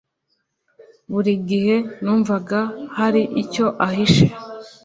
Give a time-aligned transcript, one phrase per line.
[1.11, 2.59] Buri gihe numvaga
[2.97, 4.27] hari icyo ahishe.